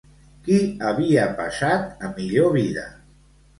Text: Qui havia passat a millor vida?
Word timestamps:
Qui 0.45 0.55
havia 0.91 1.27
passat 1.43 2.03
a 2.09 2.11
millor 2.19 2.53
vida? 2.59 2.89